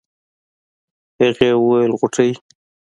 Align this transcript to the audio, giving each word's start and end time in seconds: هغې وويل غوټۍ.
هغې 1.19 1.49
وويل 1.57 1.91
غوټۍ. 1.99 2.31